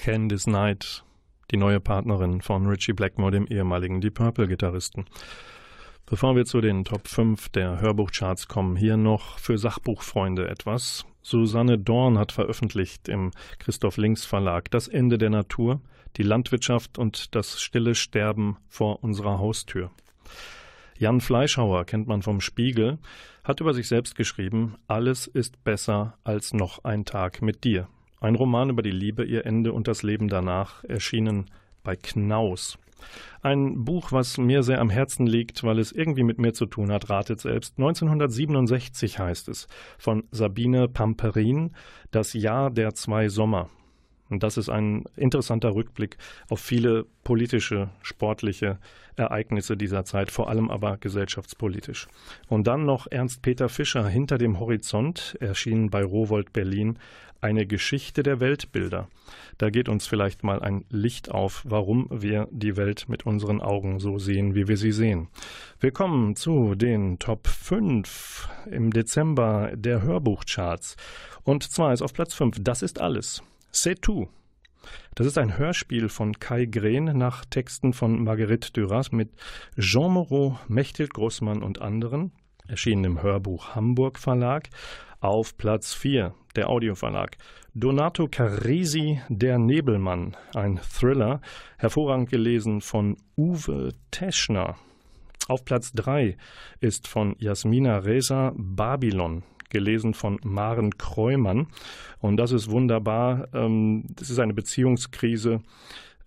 [0.02, 1.04] Candice Knight,
[1.52, 5.04] die neue Partnerin von Richie Blackmore, dem ehemaligen Deep Purple-Gitarristen.
[6.06, 11.06] Bevor wir zu den Top 5 der Hörbuchcharts kommen, hier noch für Sachbuchfreunde etwas.
[11.22, 13.30] Susanne Dorn hat veröffentlicht im
[13.60, 15.80] Christoph Links Verlag Das Ende der Natur,
[16.16, 19.92] die Landwirtschaft und das stille Sterben vor unserer Haustür.
[20.98, 22.98] Jan Fleischhauer kennt man vom Spiegel,
[23.44, 27.86] hat über sich selbst geschrieben, alles ist besser als noch ein Tag mit dir.
[28.22, 31.46] Ein Roman über die Liebe, ihr Ende und das Leben danach, erschienen
[31.82, 32.78] bei Knaus.
[33.42, 36.92] Ein Buch, was mir sehr am Herzen liegt, weil es irgendwie mit mir zu tun
[36.92, 37.74] hat, ratet selbst.
[37.78, 39.66] 1967 heißt es
[39.98, 41.72] von Sabine Pamperin,
[42.12, 43.70] Das Jahr der zwei Sommer.
[44.30, 46.16] Und das ist ein interessanter Rückblick
[46.48, 48.78] auf viele politische, sportliche
[49.16, 52.06] Ereignisse dieser Zeit, vor allem aber gesellschaftspolitisch.
[52.48, 56.98] Und dann noch Ernst Peter Fischer hinter dem Horizont, erschienen bei Rowold Berlin,
[57.42, 59.08] eine Geschichte der Weltbilder.
[59.58, 63.98] Da geht uns vielleicht mal ein Licht auf, warum wir die Welt mit unseren Augen
[63.98, 65.28] so sehen, wie wir sie sehen.
[65.80, 70.96] Wir kommen zu den Top 5 im Dezember der Hörbuchcharts.
[71.42, 73.42] Und zwar ist auf Platz 5 Das ist alles.
[73.72, 74.28] C'est tout.
[75.14, 79.30] Das ist ein Hörspiel von Kai Green nach Texten von Marguerite Duras mit
[79.78, 82.32] Jean Moreau, Mechthild Grossmann und anderen,
[82.66, 84.68] erschienen im Hörbuch Hamburg Verlag.
[85.22, 87.36] Auf Platz 4 der Audioverlag.
[87.74, 91.40] Donato Carisi, Der Nebelmann, ein Thriller,
[91.78, 94.74] hervorragend gelesen von Uwe Teschner.
[95.46, 96.36] Auf Platz 3
[96.80, 101.68] ist von Jasmina Reza Babylon, gelesen von Maren Kreumann.
[102.18, 103.46] Und das ist wunderbar.
[103.54, 105.60] Ähm, das ist eine Beziehungskrise.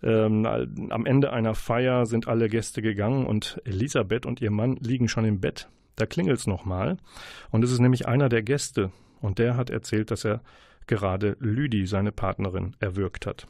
[0.03, 0.45] Ähm,
[0.89, 5.25] am Ende einer Feier sind alle Gäste gegangen und Elisabeth und ihr Mann liegen schon
[5.25, 5.67] im Bett.
[5.95, 6.97] Da klingelt es nochmal.
[7.51, 8.91] Und es ist nämlich einer der Gäste.
[9.21, 10.41] Und der hat erzählt, dass er
[10.87, 13.47] gerade Lüdi, seine Partnerin, erwürgt hat.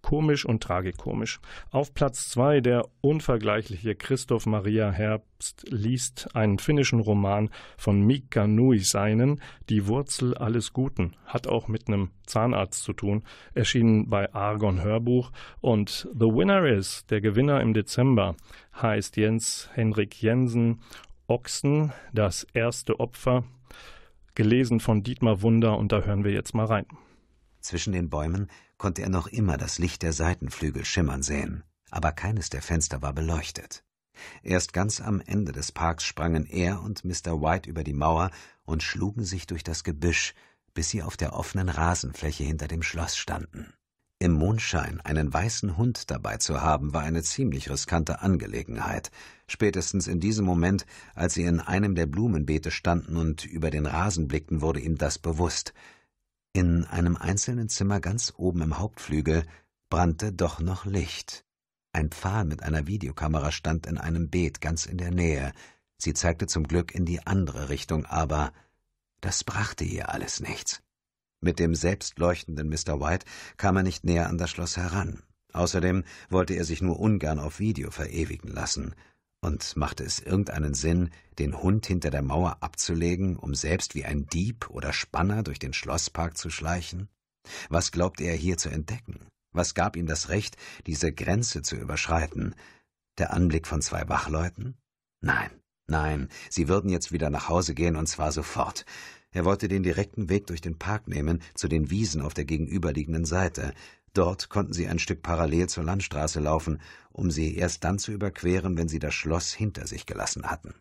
[0.00, 1.40] Komisch und tragikomisch.
[1.70, 9.40] Auf Platz zwei der unvergleichliche Christoph Maria Herbst liest einen finnischen Roman von Mika Nuisainen,
[9.68, 13.24] Die Wurzel alles Guten, hat auch mit einem Zahnarzt zu tun,
[13.54, 18.36] erschienen bei Argon Hörbuch und The Winner is, der Gewinner im Dezember,
[18.80, 20.80] heißt Jens Henrik Jensen
[21.30, 23.44] Ochsen, das erste Opfer,
[24.34, 26.86] gelesen von Dietmar Wunder und da hören wir jetzt mal rein.
[27.60, 28.48] Zwischen den Bäumen
[28.78, 33.12] konnte er noch immer das Licht der Seitenflügel schimmern sehen, aber keines der Fenster war
[33.12, 33.84] beleuchtet.
[34.42, 37.42] Erst ganz am Ende des Parks sprangen er und Mr.
[37.42, 38.30] White über die Mauer
[38.64, 40.34] und schlugen sich durch das Gebüsch,
[40.72, 43.74] bis sie auf der offenen Rasenfläche hinter dem Schloss standen.
[44.20, 49.12] Im Mondschein einen weißen Hund dabei zu haben, war eine ziemlich riskante Angelegenheit.
[49.46, 54.26] Spätestens in diesem Moment, als sie in einem der Blumenbeete standen und über den Rasen
[54.26, 55.72] blickten, wurde ihm das bewusst.
[56.52, 59.44] In einem einzelnen Zimmer ganz oben im Hauptflügel
[59.88, 61.44] brannte doch noch Licht.
[61.92, 65.52] Ein Pfahl mit einer Videokamera stand in einem Beet ganz in der Nähe.
[65.96, 68.52] Sie zeigte zum Glück in die andere Richtung, aber
[69.20, 70.82] das brachte ihr alles nichts.
[71.40, 73.00] Mit dem selbstleuchtenden Mr.
[73.00, 73.26] White
[73.56, 75.22] kam er nicht näher an das Schloss heran.
[75.52, 78.94] Außerdem wollte er sich nur ungern auf Video verewigen lassen.
[79.40, 84.26] Und machte es irgendeinen Sinn, den Hund hinter der Mauer abzulegen, um selbst wie ein
[84.26, 87.08] Dieb oder Spanner durch den Schlosspark zu schleichen?
[87.68, 89.20] Was glaubte er hier zu entdecken?
[89.52, 92.54] Was gab ihm das Recht, diese Grenze zu überschreiten?
[93.18, 94.76] Der Anblick von zwei Wachleuten?
[95.20, 95.50] Nein,
[95.86, 98.84] nein, sie würden jetzt wieder nach Hause gehen, und zwar sofort.
[99.30, 103.24] Er wollte den direkten Weg durch den Park nehmen, zu den Wiesen auf der gegenüberliegenden
[103.24, 103.74] Seite.
[104.14, 108.76] Dort konnten sie ein Stück parallel zur Landstraße laufen, um sie erst dann zu überqueren,
[108.78, 110.74] wenn sie das Schloss hinter sich gelassen hatten.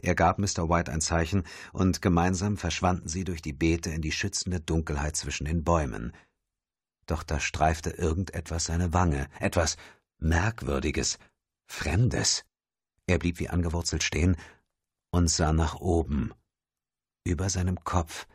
[0.00, 0.68] Er gab Mr.
[0.68, 5.46] White ein Zeichen, und gemeinsam verschwanden sie durch die Beete in die schützende Dunkelheit zwischen
[5.46, 6.12] den Bäumen.
[7.06, 9.76] Doch da streifte irgendetwas seine Wange, etwas
[10.18, 11.18] Merkwürdiges,
[11.66, 12.44] Fremdes.
[13.06, 14.36] Er blieb wie angewurzelt stehen
[15.10, 16.32] und sah nach oben.
[17.26, 18.28] Über seinem Kopf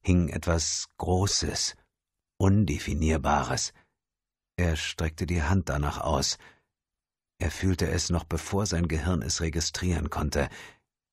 [0.00, 1.76] hing etwas Großes,
[2.38, 3.72] Undefinierbares.
[4.56, 6.38] Er streckte die Hand danach aus.
[7.38, 10.48] Er fühlte es noch bevor sein Gehirn es registrieren konnte.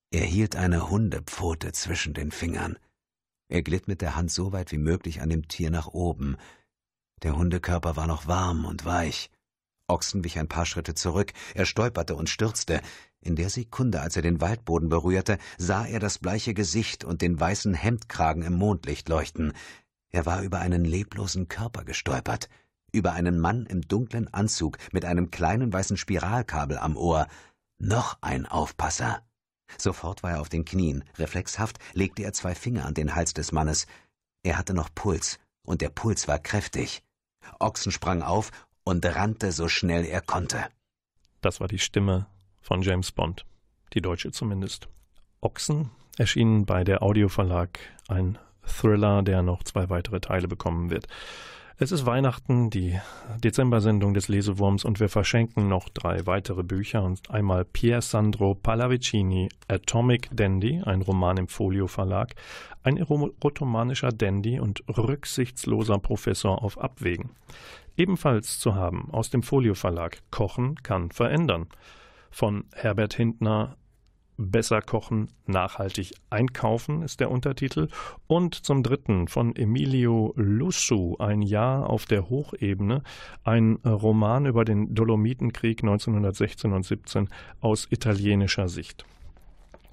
[0.10, 2.80] Er hielt eine Hundepfote zwischen den Fingern.
[3.48, 6.36] Er glitt mit der Hand so weit wie möglich an dem Tier nach oben.
[7.22, 9.30] Der Hundekörper war noch warm und weich.
[9.86, 12.82] Ochsen wich ein paar Schritte zurück, er stolperte und stürzte.
[13.22, 17.40] In der Sekunde, als er den Waldboden berührte, sah er das bleiche Gesicht und den
[17.40, 19.54] weißen Hemdkragen im Mondlicht leuchten.
[20.10, 22.50] Er war über einen leblosen Körper gestolpert,
[22.92, 27.28] über einen Mann im dunklen Anzug mit einem kleinen weißen Spiralkabel am Ohr.
[27.78, 29.22] Noch ein Aufpasser.
[29.78, 31.04] Sofort war er auf den Knien.
[31.18, 33.86] Reflexhaft legte er zwei Finger an den Hals des Mannes.
[34.44, 37.04] Er hatte noch Puls, und der Puls war kräftig.
[37.60, 38.52] Ochsen sprang auf
[38.84, 40.66] und rannte so schnell er konnte.
[41.42, 42.28] Das war die Stimme
[42.62, 43.46] von James Bond,
[43.94, 44.88] die deutsche zumindest.
[45.42, 51.08] Ochsen erschien bei der Audioverlag ein Thriller, der noch zwei weitere Teile bekommen wird.
[51.82, 53.00] Es ist Weihnachten, die
[53.42, 59.48] Dezember-Sendung des Lesewurms und wir verschenken noch drei weitere Bücher und einmal Pier Sandro Pallavicini
[59.70, 62.36] Atomic Dandy, ein Roman im Folio Verlag,
[62.84, 67.30] ein erotomanischer Dandy und rücksichtsloser Professor auf Abwägen.
[67.96, 71.68] Ebenfalls zu haben aus dem Folio Verlag Kochen kann verändern
[72.32, 73.78] von Herbert Hindner
[74.42, 77.90] Besser kochen, nachhaltig einkaufen ist der Untertitel.
[78.26, 83.04] Und zum dritten von Emilio Lussu, Ein Jahr auf der Hochebene,
[83.44, 87.28] ein Roman über den Dolomitenkrieg 1916 und 17
[87.60, 89.04] aus italienischer Sicht.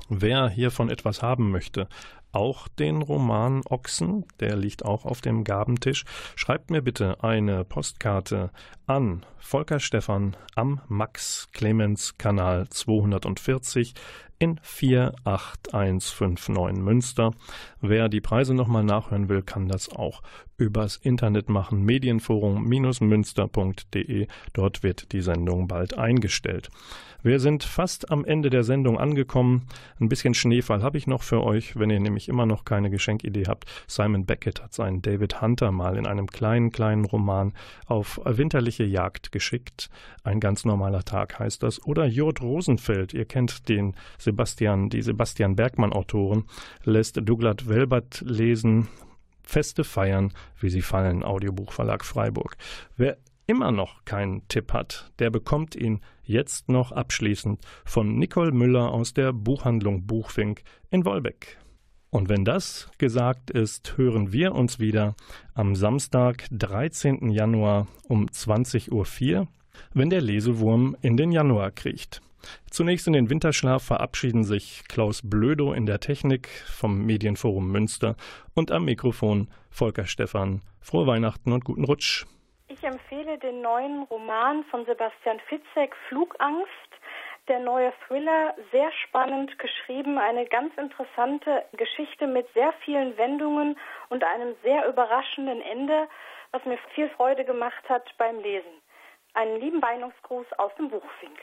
[0.08, 1.88] Wer hiervon etwas haben möchte,
[2.32, 6.04] auch den Roman Ochsen, der liegt auch auf dem Gabentisch.
[6.34, 8.50] Schreibt mir bitte eine Postkarte
[8.86, 13.94] an Volker Stephan am Max Clemens Kanal 240
[14.38, 17.32] in 48159 Münster.
[17.80, 20.22] Wer die Preise nochmal nachhören will, kann das auch
[20.58, 24.26] übers Internet machen, medienforum-münster.de.
[24.52, 26.70] Dort wird die Sendung bald eingestellt.
[27.26, 29.66] Wir sind fast am Ende der Sendung angekommen.
[29.98, 33.46] Ein bisschen Schneefall habe ich noch für euch, wenn ihr nämlich immer noch keine Geschenkidee
[33.48, 33.64] habt.
[33.88, 37.52] Simon Beckett hat seinen David Hunter mal in einem kleinen, kleinen Roman
[37.86, 39.90] auf winterliche Jagd geschickt.
[40.22, 41.84] Ein ganz normaler Tag heißt das.
[41.84, 43.96] Oder Jod Rosenfeld, ihr kennt den
[44.26, 46.44] Sebastian, die Sebastian Bergmann Autoren,
[46.84, 48.88] lässt Douglas Welbert lesen.
[49.42, 52.56] Feste feiern, wie sie fallen, Audiobuchverlag Freiburg.
[52.96, 58.90] Wer immer noch keinen Tipp hat, der bekommt ihn jetzt noch abschließend von Nicole Müller
[58.90, 61.58] aus der Buchhandlung Buchfink in Wolbeck.
[62.10, 65.14] Und wenn das gesagt ist, hören wir uns wieder
[65.54, 67.30] am Samstag, 13.
[67.30, 68.90] Januar um 20.04
[69.38, 69.48] Uhr,
[69.94, 72.22] wenn der Lesewurm in den Januar kriecht.
[72.70, 78.16] Zunächst in den Winterschlaf verabschieden sich Klaus Blödo in der Technik vom Medienforum Münster
[78.54, 80.62] und am Mikrofon Volker Stephan.
[80.80, 82.24] Frohe Weihnachten und guten Rutsch.
[82.68, 86.70] Ich empfehle den neuen Roman von Sebastian Fitzek, Flugangst.
[87.48, 93.78] Der neue Thriller, sehr spannend geschrieben, eine ganz interessante Geschichte mit sehr vielen Wendungen
[94.08, 96.08] und einem sehr überraschenden Ende,
[96.50, 98.82] was mir viel Freude gemacht hat beim Lesen.
[99.34, 101.38] Einen lieben Beinungsgruß aus dem Buchfink.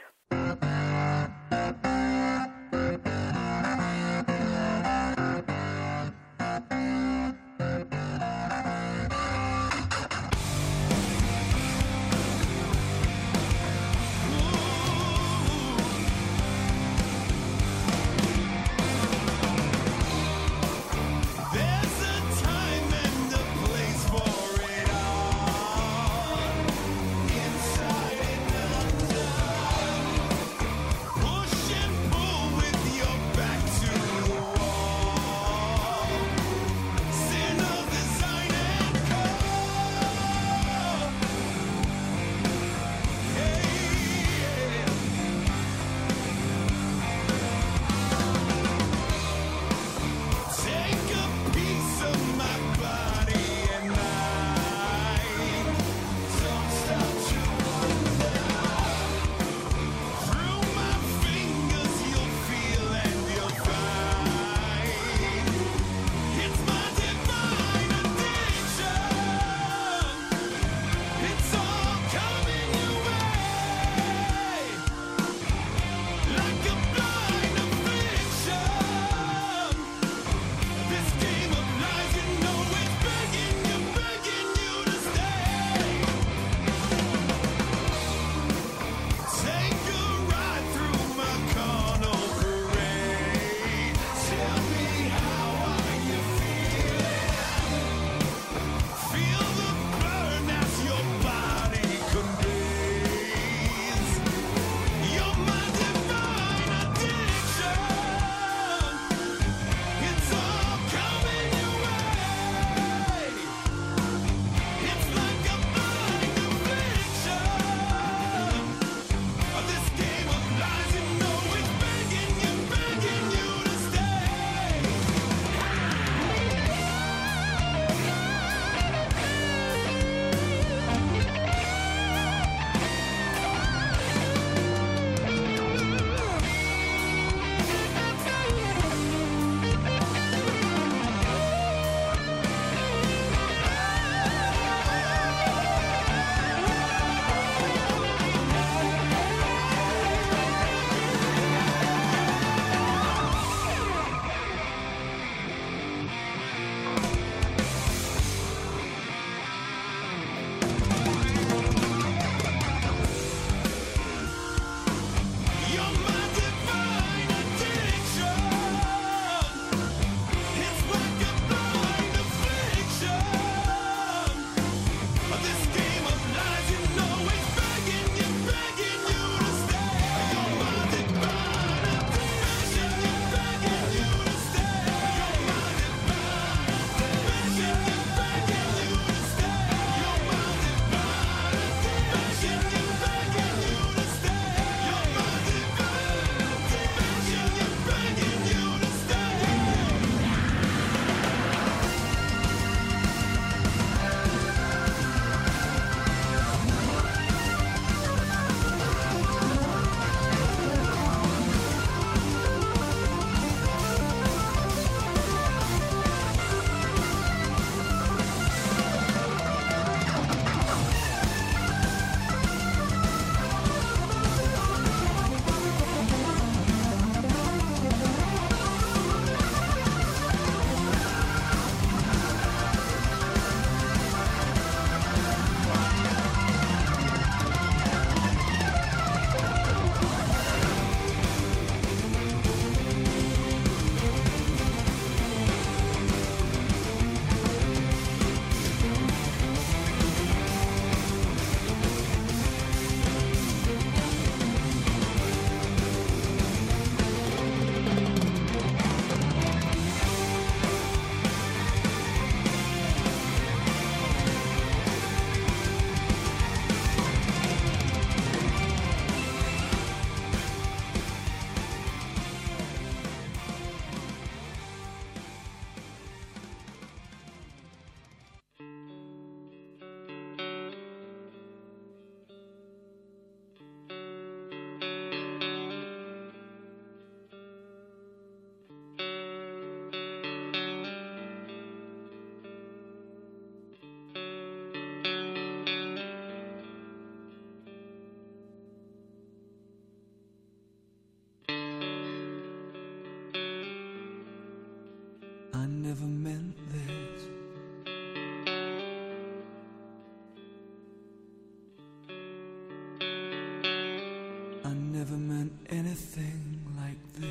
[315.93, 317.29] anything like this.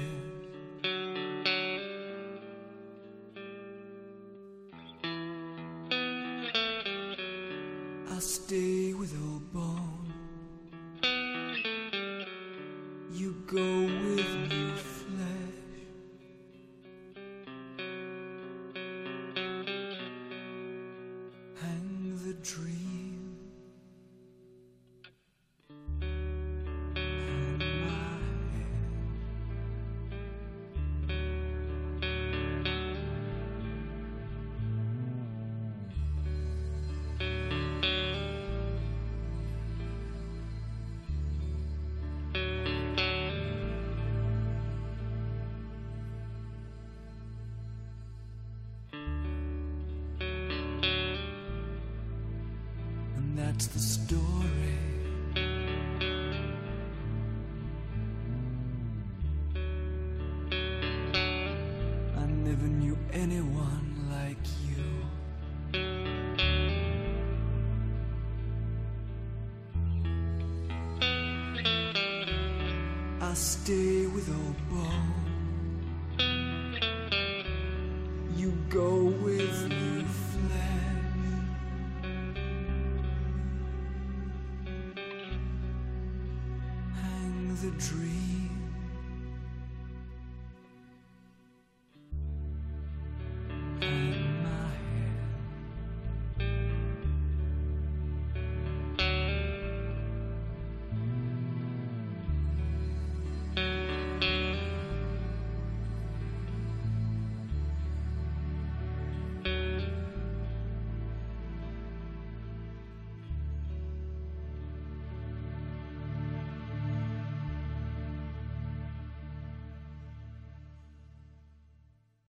[8.09, 9.72] I'll stay with old boy.